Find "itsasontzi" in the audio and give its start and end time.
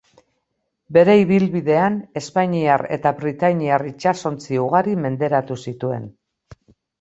3.91-4.59